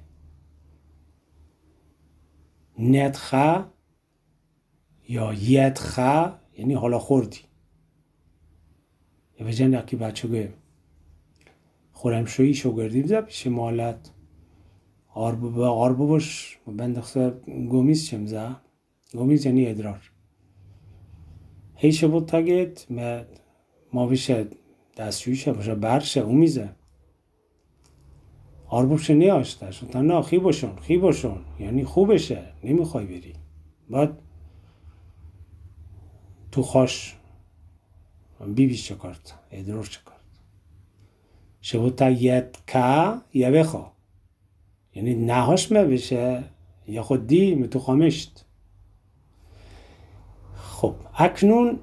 ندخه 2.79 3.65
یا 5.09 5.35
یدخه 5.35 6.40
یعنی 6.61 6.75
حالا 6.75 6.99
خوردی. 6.99 7.39
یه 9.41 9.47
بجن 9.47 9.73
یکی 9.73 9.97
بچه 9.97 10.29
گه 10.29 10.53
خورم 11.93 12.25
شویی 12.25 12.55
شوگردی 12.55 13.03
بزه 13.03 13.21
پیش 13.21 13.47
مالت. 13.47 14.11
آربو 15.15 15.63
آربو 15.65 16.07
باش 16.07 16.59
بندخصه 16.67 17.31
گومیز 17.71 18.07
چمزه 18.07 18.57
گومیز 19.13 19.47
یعنی 19.47 19.67
ادرار. 19.67 20.11
هیچ 21.75 22.05
بود 22.05 22.27
تاگت 22.27 22.87
ما 23.93 24.07
بیشه 24.07 24.47
دستشویشه 24.97 25.53
باشه 25.53 25.75
برشه 25.75 26.21
او 26.21 26.33
میزه. 26.33 26.71
آربوبشه 28.69 29.15
نیاشتش. 29.15 29.79
تا 29.79 30.03
نه 30.03 30.23
خی 30.23 30.39
باشون 30.39 30.77
خی 30.77 30.99
باشون 30.99 31.45
یعنی 31.59 31.85
خوبشه 31.85 32.43
نمی‌خوای 32.65 33.07
بری. 33.07 33.33
بعد 33.91 34.19
تو 36.53 36.63
چه 38.77 38.97
کرد 38.97 39.33
ادرار 39.51 39.85
چه 39.85 40.01
کرد 40.07 40.21
شبوتا 41.61 42.11
یت 42.11 42.59
که 42.67 43.15
یه 43.35 43.51
بخوا. 43.51 43.93
یعنی 44.95 45.15
نهاش 45.15 45.73
بشه. 45.85 46.45
یا 46.87 47.03
خود 47.03 47.27
دی 47.27 47.55
می 47.55 47.69
تو 47.69 47.79
خامشت. 47.79 48.45
خب 50.55 50.95
اکنون 51.15 51.79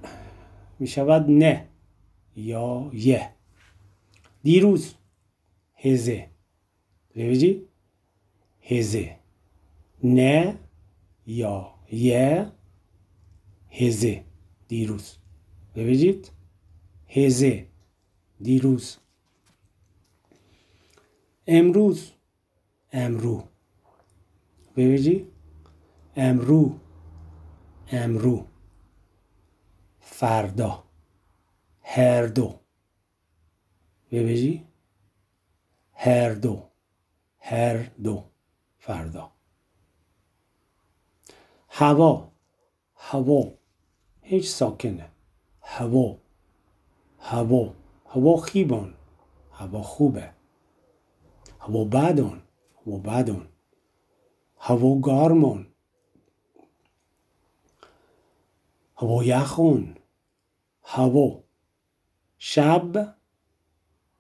می 0.80 0.88
شود 0.88 1.30
نه 1.30 1.68
یا 2.36 2.90
یه. 2.94 3.30
دیروز 4.44 4.96
هزه. 5.76 6.30
ببینی 7.16 7.62
هزه. 8.62 9.16
نه 10.04 10.58
یا 11.28 11.74
یه. 11.92 12.52
هزه. 13.70 14.27
دیروز. 14.68 15.18
ببینید. 15.76 16.32
هزه 17.08 17.68
دیروز. 18.42 18.98
امروز. 21.48 22.12
امرو. 22.94 23.48
ببینید 24.76 25.32
امرو. 26.16 26.80
امرو. 27.92 28.48
فردا. 30.02 30.84
هر 31.82 32.28
دو. 32.28 32.60
ببینی. 34.12 34.68
هر 35.94 36.34
دو. 36.34 36.70
هر 37.40 37.78
دو. 38.04 38.24
فردا. 38.78 39.32
هوا. 41.70 42.32
هوا. 42.96 43.58
هیچ 44.30 44.48
ساکنه. 44.48 45.10
هوا. 45.62 46.18
هوا. 47.20 47.74
هوا 48.06 48.38
خیبان. 48.38 48.94
هوا 49.52 49.82
خوبه. 49.82 50.34
هوا 51.60 51.84
بدان 51.84 52.42
هوا 52.86 52.98
بدان 52.98 53.48
هوا 54.60 55.00
گارمان. 55.00 55.68
هوا 58.98 59.24
یخون. 59.24 59.96
هوا. 60.84 61.44
شب. 62.38 63.16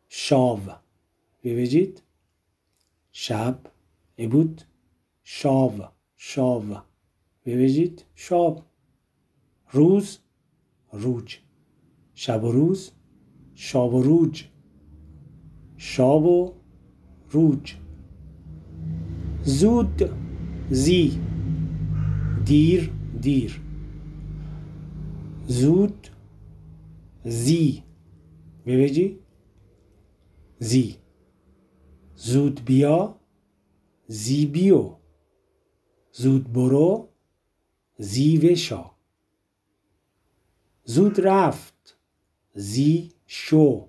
شاو. 0.09 0.59
ببینید 1.43 2.03
شب. 3.11 3.59
ای 4.15 4.27
بود؟ 4.27 4.61
شاو. 5.23 5.71
شاو. 6.15 6.77
ببینید 7.45 8.05
شاب 8.15 8.66
روز 9.71 10.19
روج. 10.91 11.37
شب 12.13 12.43
و 12.43 12.51
روز 12.51 12.91
شاب 13.55 13.93
و 13.93 14.01
روج. 14.01 14.43
شاب 15.77 16.25
و 16.25 16.53
روج. 17.31 17.75
زود 19.43 20.09
زی. 20.69 21.19
دیر 22.45 22.91
دیر. 23.21 23.61
زود 25.47 26.07
زی. 27.25 27.83
ببینی 28.65 29.17
زی. 30.59 30.95
زود 32.15 32.61
بیا 32.65 33.15
زی 34.07 34.45
بیو. 34.45 34.95
زود 36.11 36.53
برو 36.53 37.09
زی 37.97 38.37
وشا. 38.37 38.96
زود 40.89 41.21
رفت. 41.21 41.97
زی 42.53 43.11
شو. 43.25 43.87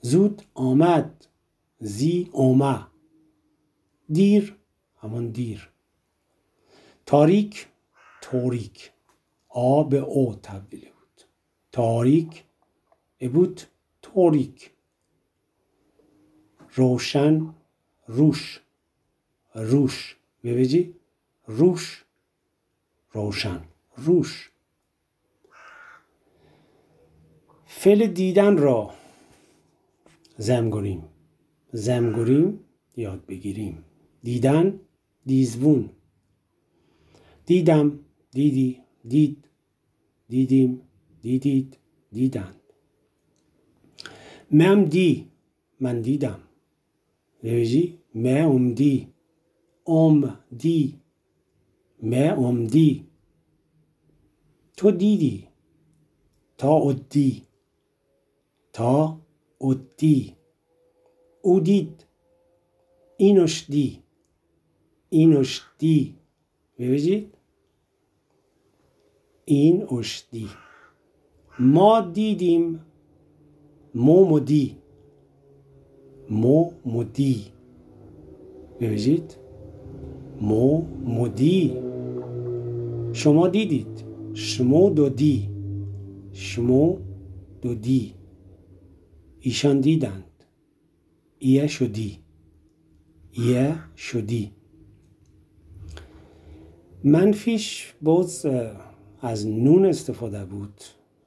زود 0.00 0.42
آمد. 0.54 1.26
زی 1.80 2.30
اومه 2.32 2.86
دیر 4.12 4.56
همون 4.96 5.30
دیر. 5.30 5.70
تاریک 7.06 7.68
تاریک 8.22 8.92
آ 9.48 9.82
به 9.82 9.98
او 9.98 10.34
تبدیل 10.34 10.90
بود. 10.90 11.22
تاریک 11.72 12.44
بود 13.32 13.60
تاریک 14.02 14.70
روشن 16.74 17.54
روش. 18.06 18.60
روش. 19.54 20.16
ببینی 20.44 20.94
روش 21.46 22.04
روشن. 23.12 23.64
روش. 23.98 24.50
فعل 27.66 28.06
دیدن 28.06 28.58
را 28.58 28.90
زمگوریم 30.38 31.04
زمگوریم 31.72 32.60
یاد 32.96 33.26
بگیریم. 33.26 33.84
دیدن 34.22 34.80
دیزبون. 35.26 35.90
دیدم 37.46 38.00
دیدی 38.32 38.80
دید. 39.08 39.48
دیدیم 40.28 40.82
دیدید 41.22 41.78
دیدند 42.12 42.60
مم 44.50 44.84
دی 44.84 45.28
من 45.80 46.00
دیدم. 46.00 46.40
ببینی 47.42 47.98
ام 48.24 48.74
دی. 48.74 49.08
ام 49.86 50.38
دی. 50.58 51.00
ام 52.02 52.66
دی. 52.66 53.07
تو 54.78 54.90
دیدی؟ 54.90 55.48
تا 56.58 56.76
ادی 56.76 57.42
تا 58.72 59.20
ادی 59.60 60.36
او 61.42 61.60
دید. 61.60 62.04
اینش 63.16 63.66
دی 63.70 64.02
اینش 65.08 65.62
دی 65.78 66.14
ببینید. 66.78 67.34
این 69.44 69.86
اشدی 69.94 70.48
ما 71.58 72.00
دیدیم. 72.00 72.80
مو 73.94 74.24
مدی. 74.24 74.76
مو 76.30 76.70
مدی. 76.86 77.52
ببینید. 78.80 79.36
مو 80.40 80.82
مدی. 81.04 81.76
شما 83.12 83.48
دیدید. 83.48 84.07
شما 84.34 84.90
دو 84.90 85.08
دی. 85.08 85.50
شما 86.32 86.98
دو 87.62 87.74
دی. 87.74 88.14
ایشان 89.40 89.80
دیدند. 89.80 90.24
ایه 91.38 91.66
شدی 91.66 92.18
ایه 93.32 93.76
شدی 93.96 94.52
منفیش 97.04 97.94
باز 98.02 98.46
از 99.20 99.46
نون 99.46 99.86
استفاده 99.86 100.44
بود. 100.44 100.80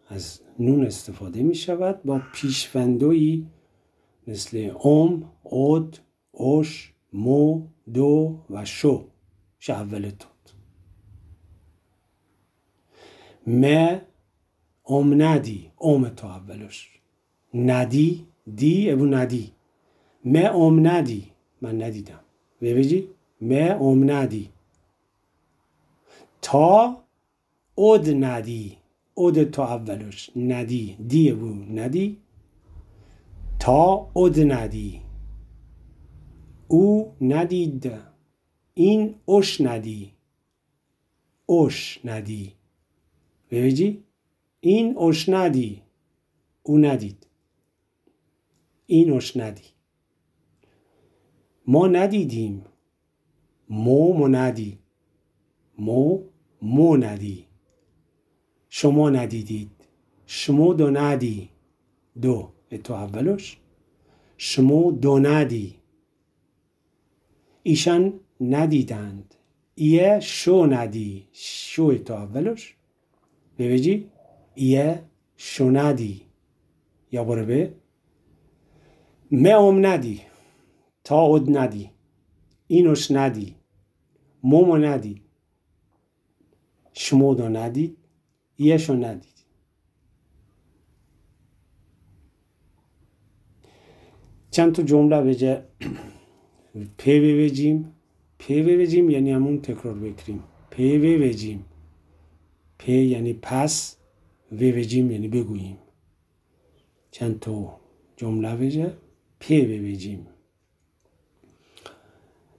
از 0.07 0.39
نون 0.59 0.85
استفاده 0.85 1.43
می 1.43 1.55
شود. 1.55 2.03
با 2.03 2.21
پیشوندوی 2.33 3.45
مثل 4.27 4.71
ام، 4.83 5.31
اود، 5.43 5.97
اوش، 6.31 6.93
مو، 7.13 7.67
دو 7.93 8.39
و 8.49 8.65
شو. 8.65 9.07
شاول 9.59 10.11
م 13.51 13.63
ام 14.85 15.21
ندی 15.21 15.71
ام 15.81 16.09
تو 16.09 16.27
اولش. 16.27 16.77
ندی 17.53 18.25
دی 18.55 18.91
ابو 18.91 19.05
ندی. 19.05 19.51
م 20.25 20.35
ام 20.35 20.87
ندی. 20.87 21.23
من 21.61 21.81
ندیدم. 21.81 22.19
ببینی 22.61 23.07
م 23.41 23.51
ام 23.81 24.11
ندی. 24.11 24.49
تا 26.41 26.97
اود 27.75 28.09
ندی. 28.09 28.77
اود 29.13 29.43
تا 29.43 29.63
اولش. 29.75 30.31
ندی. 30.35 30.97
دی 31.07 31.31
بو 31.31 31.49
ندی. 31.79 32.17
تا 33.59 34.11
اود 34.13 34.39
ندی. 34.39 35.01
او 36.67 37.15
ندید. 37.21 37.91
این 38.73 39.15
اوش 39.25 39.61
ندی. 39.61 40.11
اوش 41.45 41.99
ندی. 42.05 42.60
ببینی؟ 43.51 44.03
این 44.59 44.97
اوش 44.97 45.29
ندی 45.29 45.81
او 46.63 46.77
ندید. 46.77 47.27
این 48.85 49.21
ندی 49.35 49.63
ما 51.67 51.87
ندیدیم. 51.87 52.65
مو 53.69 54.13
مو 54.13 54.27
ندی. 54.27 54.79
مو 55.77 56.23
مو 56.61 56.97
ندی. 56.97 57.45
شما 58.69 59.09
ندیدید. 59.09 59.71
شما 60.25 60.73
دو 60.73 60.89
ندی. 60.89 61.49
دو. 62.21 62.51
تو 62.83 62.93
اولش. 62.93 63.57
شما 64.37 64.91
دو 64.91 65.19
ندی. 65.19 65.75
ایشان 67.63 68.19
ندیدند. 68.41 69.35
ایه 69.75 70.19
شو 70.19 70.65
ندی. 70.65 71.27
شو 71.33 71.97
تو 71.97 72.13
اولش. 72.13 72.75
ببینی 73.57 74.11
ایه 74.55 75.03
شو 75.37 75.69
ندی 75.69 76.21
یا 77.11 77.23
برو 77.23 77.45
به. 77.45 77.73
ام 79.31 79.85
ندی. 79.85 80.21
تا 81.03 81.25
اد 81.25 81.57
ندی. 81.57 81.91
اینوش 82.67 83.11
ندی. 83.11 83.55
مومو 84.43 84.77
ندی. 84.77 85.21
شما 86.93 87.33
دو 87.33 87.49
ندید 87.49 87.97
یشو 88.57 88.93
ندید 88.93 89.45
چند 94.51 94.73
تا 94.75 94.83
جمله 94.83 95.21
بجه 95.21 95.63
پی 96.97 97.45
بجیم 97.45 97.95
پی 98.37 98.63
بجیم 98.63 99.09
یعنی 99.09 99.31
همون 99.31 99.61
تکرار 99.61 99.93
بکریم. 99.93 100.43
پی 100.69 101.17
بجیم 101.17 101.65
پی 102.81 103.05
یعنی 103.05 103.33
پس 103.33 103.97
و 104.51 104.55
بجیم 104.55 105.11
یعنی 105.11 105.27
بگوییم. 105.27 105.77
چند 107.11 107.39
تا 107.39 107.79
جمله 108.17 108.55
بجه 108.55 108.97
پی 109.39 109.79
بجیم 109.79 110.27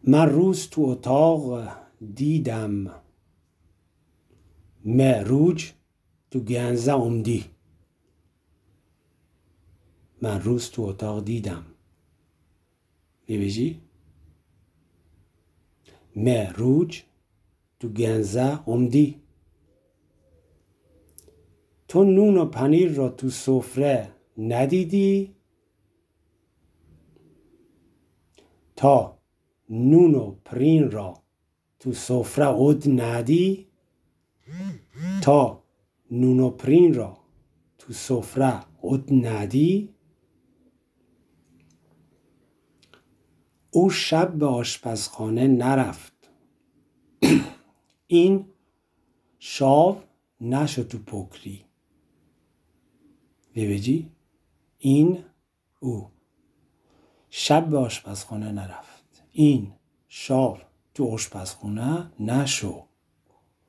من 0.05 0.29
روز 0.29 0.69
تو 0.69 0.83
اتاق 0.83 1.69
دیدم 2.15 2.91
مروج 4.85 5.73
تو 6.31 6.41
گنزه 6.41 6.93
اومدی 6.93 7.45
من 10.23 10.41
روز 10.41 10.71
تو 10.71 10.83
اتاق 10.83 11.25
دیدم. 11.25 11.67
میبیجی 13.29 13.81
مروج 16.17 17.03
تو 17.81 17.89
گنزه 17.89 18.69
اومدی 18.69 19.22
تو 21.93 22.05
نون 22.05 22.37
و 22.37 22.45
پنیر 22.45 22.93
را 22.93 23.09
تو 23.09 23.31
سفره 23.31 24.13
ندیدی؟ 24.39 25.35
تا 28.77 29.19
نون 29.71 30.15
و 30.15 30.35
پرین 30.45 30.91
را 30.91 31.23
تو 31.79 31.93
سفره 31.93 32.49
اد 32.49 32.89
ندی؟ 32.89 33.67
تا 35.23 35.63
نونوپرین 36.11 36.95
را 36.95 37.19
تو 37.79 37.93
سفره 37.93 38.65
اد 38.83 39.13
ندی؟ 39.13 39.95
او 43.71 43.91
شب 43.91 44.35
به 44.35 44.47
آشپزخانه 44.47 45.47
نرفت. 45.47 46.31
این 48.07 48.45
شاو 49.39 49.97
نشد 50.41 50.89
تو 50.89 50.99
پکری. 50.99 51.65
ببجی 53.55 54.11
این 54.79 55.19
او. 55.81 56.09
شب 57.31 57.67
به 57.67 57.79
آشپزخانه 57.79 58.53
نرفت. 58.53 59.23
این 59.33 59.73
شاو 60.09 60.59
تو 60.95 61.09
آشپزخانه 61.09 62.13
نشو. 62.21 62.85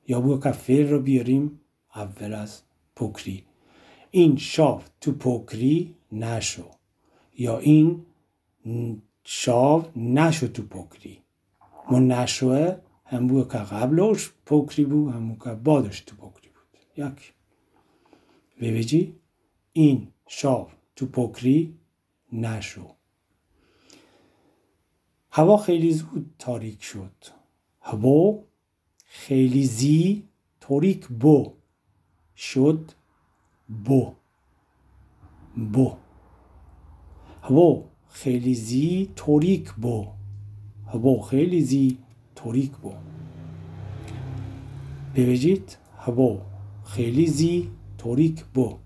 یا 0.08 0.20
بو 0.20 0.40
فعل 0.40 0.88
رو 0.88 1.00
بیاریم. 1.00 1.60
اول 1.94 2.32
از 2.32 2.62
پکری. 2.96 3.44
این 4.10 4.36
شاف 4.36 4.88
تو 5.00 5.12
پکری 5.12 5.94
نشو. 6.12 6.70
یا 7.38 7.58
این 7.58 8.06
شاو 9.24 9.84
نشو 9.96 10.48
تو 10.48 10.62
پکری. 10.62 11.18
ما 11.90 11.98
نشوه 11.98 12.76
هم 13.04 13.26
بود 13.26 13.52
که 13.52 13.58
قبلش 13.58 14.30
پکری 14.46 14.84
بود 14.84 15.14
هم 15.14 15.36
که 15.36 15.50
بعدش 15.50 16.00
تو 16.00 16.16
پکری 16.16 16.48
بود. 16.48 17.06
یک 17.06 17.32
ببیجی 18.60 19.14
این 19.76 20.08
شاو 20.26 20.68
تو 20.96 21.06
پکری 21.06 21.74
نشو. 22.32 22.94
هوا 25.30 25.56
خیلی 25.56 25.92
زود 25.92 26.34
تاریک 26.38 26.82
شد. 26.82 27.12
هوا 27.80 28.44
خیلی 29.06 29.64
زی 29.64 30.22
تاریک 30.60 31.06
بو. 31.08 31.52
شد 32.36 32.92
بو. 33.84 34.12
بو. 35.72 35.96
هوا 37.42 37.84
خیلی 38.08 38.54
زی 38.54 39.10
تاریک 39.16 39.72
بو. 39.72 40.06
هوا 40.86 41.22
خیلی 41.22 41.60
زی 41.60 41.98
تاریک 42.34 42.70
بو. 42.70 42.92
ببینید 45.14 45.76
هوا 45.98 46.40
خیلی 46.84 47.26
زی 47.26 47.70
تاریک 47.98 48.44
بو. 48.44 48.83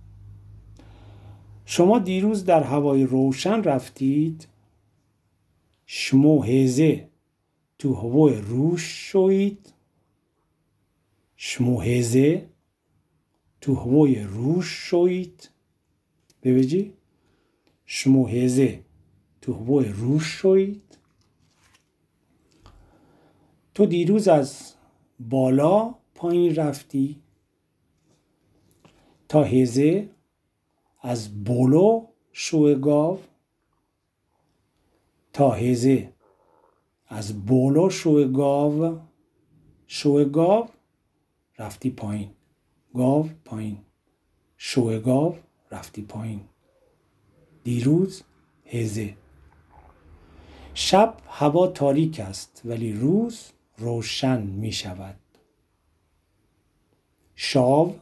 شما 1.70 1.98
دیروز 1.98 2.44
در 2.44 2.62
هوای 2.62 3.04
روشن 3.04 3.62
رفتید. 3.62 4.48
شما 5.86 6.42
هزه. 6.42 7.08
تو 7.78 7.94
هوای 7.94 8.34
روش 8.34 8.82
شوید. 8.82 9.72
شما 11.36 11.80
هزه. 11.80 12.48
تو 13.60 13.74
هوای 13.74 14.22
روش 14.22 14.66
شوید. 14.66 15.50
ببینید 16.42 16.94
شما 17.86 18.26
هزه. 18.26 18.84
تو 19.40 19.52
هوای 19.52 19.88
روش 19.88 20.24
شوید. 20.24 20.98
تو 23.74 23.86
دیروز 23.86 24.28
از 24.28 24.74
بالا 25.20 25.94
پایین 26.14 26.54
رفتی. 26.54 27.16
تا 29.28 29.44
هزه. 29.44 30.17
از 31.00 31.44
بولو 31.44 32.06
شو 32.32 32.74
گاو 32.74 33.18
تا 35.32 35.50
هزه. 35.50 36.12
از 37.06 37.46
بولو 37.46 37.90
شو 37.90 38.28
گاو 38.32 38.98
شو 39.86 40.24
گاو 40.24 40.66
رفتی 41.58 41.90
پایین. 41.90 42.30
گاو 42.94 43.28
پایین. 43.44 43.78
شو 44.56 45.00
گاو 45.00 45.36
رفتی 45.70 46.02
پایین. 46.02 46.40
دیروز 47.64 48.22
هزه. 48.66 49.16
شب 50.74 51.16
هوا 51.28 51.66
تاریک 51.66 52.20
است 52.20 52.62
ولی 52.64 52.92
روز 52.92 53.50
روشن 53.78 54.42
می 54.42 54.72
شود. 54.72 55.18
شاو 57.34 57.94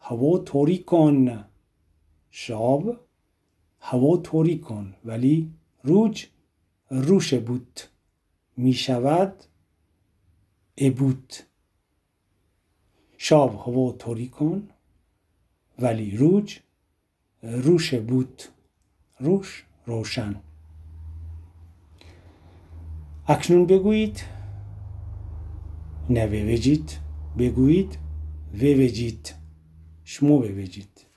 هوا 0.00 0.38
تاریک 0.38 0.84
کن. 0.84 1.49
شاب 2.30 3.00
هوا 3.80 4.16
توری 4.16 4.58
کن 4.58 4.94
ولی 5.04 5.50
روج 5.82 6.26
روش 6.90 7.34
بود 7.34 7.80
می 8.56 8.72
شود 8.72 9.44
ابود 10.78 11.32
شاب 13.18 13.54
هوا 13.54 13.92
توری 13.92 14.28
کن 14.28 14.68
ولی 15.78 16.16
روج 16.16 16.58
روش 17.42 17.94
بود 17.94 18.42
روش 19.20 19.64
روشن. 19.86 20.34
اکنون 23.28 23.66
بگویید. 23.66 24.22
نه 26.10 26.26
بگویید. 27.38 27.98
ووجید 28.54 29.34
شما 30.04 30.38
بوجید. 30.38 31.09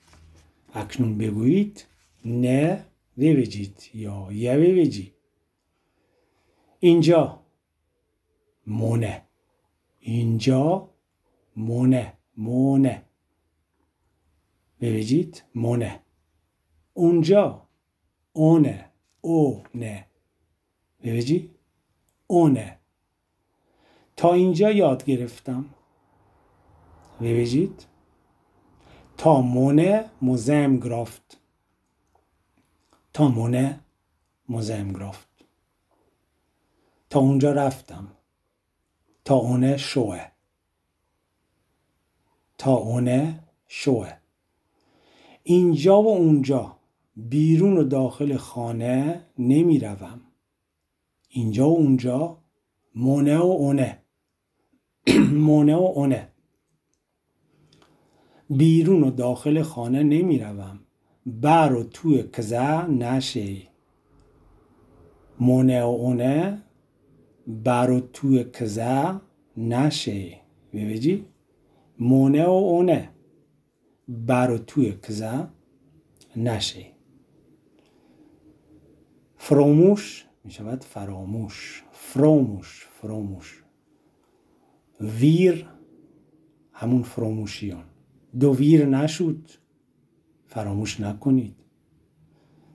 اکنون 0.74 1.18
بگویید 1.18 1.86
نه 2.26 2.86
بوجید 3.16 3.90
یا 3.94 4.28
یه 4.32 4.58
بوجی 4.58 5.14
اینجا 6.80 7.40
مونه. 8.68 9.22
اینجا 10.00 10.90
مونه. 11.56 12.14
مونه. 12.38 13.04
ببینید 14.82 15.44
مونه. 15.56 16.00
اونجا 16.94 17.68
اونه. 18.34 18.90
او 19.22 19.64
نه 19.76 20.06
ببینید 21.04 21.50
اونه. 22.28 22.80
تا 24.16 24.34
اینجا 24.34 24.72
یاد 24.72 25.06
گرفتم. 25.06 25.66
ببینید 27.22 27.86
تا 29.24 29.42
مونه 29.42 30.10
موزم 30.22 30.78
گرافت. 30.78 31.38
تا 33.14 33.28
مونه 33.28 33.80
موزم 34.50 34.94
گرافت. 34.94 35.28
تا 37.10 37.20
اونجا 37.20 37.52
رفتم. 37.52 38.08
تا 39.26 39.36
اونه 39.36 39.78
شوه. 39.78 40.28
تا 42.58 42.74
اونه 42.74 43.44
شوه. 43.68 44.14
اینجا 45.44 46.02
و 46.02 46.08
اونجا 46.08 46.78
بیرون 47.16 47.78
و 47.78 47.84
داخل 47.84 48.38
خانه 48.38 49.26
نمی 49.38 49.80
روم. 49.80 50.22
اینجا 51.30 51.70
و 51.70 51.78
اونجا 51.78 52.38
مونه 52.96 53.38
و 53.38 53.46
اونه. 53.46 54.04
مونه 55.48 55.76
و 55.76 55.92
اونه. 55.96 56.33
بیرون 58.58 59.04
و 59.04 59.12
داخل 59.12 59.62
خانه 59.62 60.04
نمی 60.04 60.40
روم 60.40 60.80
بر 61.26 61.74
و 61.74 61.84
توی 61.84 62.24
کزه 62.24 62.86
نشه 62.86 63.58
مونه 65.40 65.84
و 65.84 65.88
اونه 65.88 66.62
بر 67.48 67.92
و 67.92 68.00
توی 68.00 68.44
کزه 68.44 69.22
نشه 69.58 70.38
ببینی 70.74 71.26
مونه 72.00 72.46
و 72.46 72.50
اونه 72.50 73.10
بر 74.08 74.52
و 74.52 74.58
توی 74.58 74.92
کزه 74.92 75.48
نشه 76.36 76.86
فراموش 79.38 80.26
می 80.44 80.52
شود 80.52 80.84
فراموش. 80.84 81.84
فراموش 81.92 82.88
فراموش. 83.02 83.64
ویر 85.02 85.66
همون 86.74 87.04
فراموشیان. 87.04 87.86
دویر 88.40 88.86
نشد 88.86 89.50
فراموش 90.48 91.00
نکنید. 91.00 91.56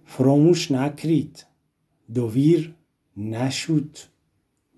فراموش 0.05 0.71
نکرید. 0.71 1.47
دویر 2.15 2.75
نشد 3.17 3.97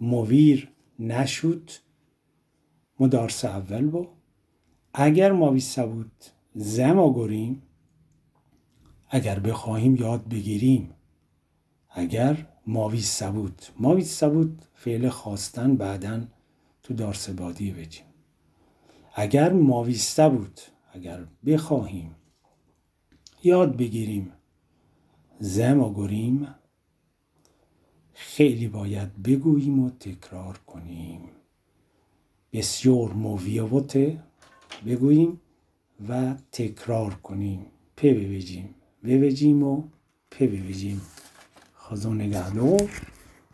مویر 0.01 0.69
نشد 0.99 1.71
مدارس 3.01 3.45
اول 3.45 3.87
با. 3.87 4.09
اگر 4.95 5.33
ما 5.33 5.57
بود 5.77 6.13
زما 6.55 7.15
گریم 7.15 7.63
اگر 9.11 9.39
بخواهیم 9.39 9.97
یاد 9.97 10.29
بگیریم. 10.29 10.91
اگر 11.91 12.47
ماوی 12.67 13.01
سبود 13.01 13.63
ماوی 13.79 14.05
سبود 14.05 14.63
فعل 14.75 15.09
خواستن 15.09 15.77
بعدا 15.77 16.21
تو 16.83 16.95
دارسبادی 16.95 17.73
بجیم 17.73 18.10
اگر 19.15 19.53
ماویسته 19.53 20.29
بود 20.29 20.61
اگر 20.93 21.27
بخواهیم 21.47 22.15
یاد 23.45 23.77
بگیریم 23.77 24.33
زم 25.41 25.81
و 25.81 25.95
گریم 25.95 26.55
خیلی 28.13 28.69
باید 28.69 29.23
بگوییم 29.23 29.79
و 29.79 29.91
تکرار 29.91 30.59
کنیم. 30.67 31.21
بسیار 32.53 33.13
موویوته 33.13 34.23
بگوییم 34.87 35.41
و 36.09 36.35
تکرار 36.53 37.15
کنیم. 37.15 37.67
پی 37.97 38.15
ببیجیم 38.15 38.75
ببیجیم 39.05 39.63
و 39.63 39.83
پی 40.31 40.47
ببیجیم 40.47 41.01
خدا 41.75 42.13
نگهدار 42.13 42.91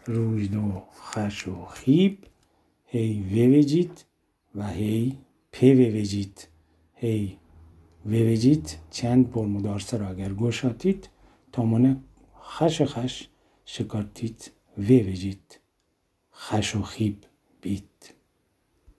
روزدو 0.06 0.82
خش 1.00 1.48
و 1.48 1.64
خیب. 1.66 2.18
هی 2.86 3.22
ببیجید 3.22 4.04
و 4.54 4.68
هی 4.68 5.18
پی 5.58 5.74
ویجید 5.74 6.48
هی. 6.94 7.38
ویجید 8.06 8.78
چند 8.90 9.30
بار 9.30 9.46
مدارسه 9.46 9.96
را 9.96 10.08
اگر 10.08 10.28
گوشاتید 10.32 11.08
تا 11.52 11.62
منه 11.64 11.96
خش 12.42 12.82
خش 12.82 13.28
شکارتید. 13.64 14.50
ویجید 14.78 15.60
خش 16.32 16.76
و 16.76 16.82
خیب 16.82 17.16
بیت. 17.60 17.95